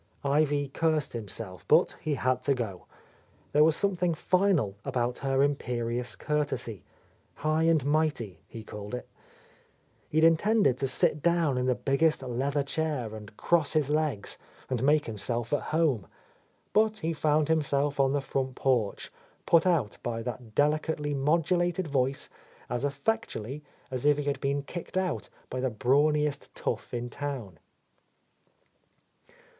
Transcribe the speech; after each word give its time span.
Ivy 0.25 0.69
cursed 0.69 1.13
himself, 1.13 1.63
but 1.67 1.95
he 2.01 2.15
had 2.15 2.41
to 2.45 2.55
go. 2.55 2.87
There 3.51 3.63
was 3.63 3.75
something 3.75 4.15
final 4.15 4.75
about 4.83 5.19
her 5.19 5.43
imperious 5.43 6.15
cour 6.15 6.43
tesy,— 6.43 6.81
high 7.45 7.65
and 7.65 7.85
mighty, 7.85 8.39
he 8.47 8.63
called 8.63 8.95
it. 8.95 9.07
He 10.09 10.17
had 10.17 10.23
intended 10.25 10.79
to 10.79 10.87
sit 10.87 11.21
down 11.21 11.55
in 11.55 11.67
the 11.67 11.75
biggest 11.75 12.23
leather 12.23 12.63
chair 12.63 13.13
and 13.15 13.37
cross 13.37 13.73
his 13.73 13.91
legs 13.91 14.39
and 14.71 14.81
make 14.81 15.05
himself 15.05 15.53
at 15.53 15.61
home; 15.69 16.07
but 16.73 16.97
he 16.97 17.13
found 17.13 17.47
himself 17.47 17.99
on 17.99 18.11
the 18.11 18.21
front 18.21 18.55
porch, 18.55 19.11
put 19.45 19.67
out 19.67 19.99
by 20.01 20.23
that 20.23 20.55
delicately 20.55 21.13
modulated 21.13 21.85
voice 21.87 22.27
as 22.71 22.83
effectually 22.83 23.63
as 23.91 24.07
if 24.07 24.17
he 24.17 24.23
had 24.23 24.39
been 24.41 24.63
kicked 24.63 24.97
out 24.97 25.29
by 25.51 25.59
the 25.59 25.69
brawniest 25.69 26.49
tough 26.55 26.91
in 26.91 27.07
town. 27.07 27.59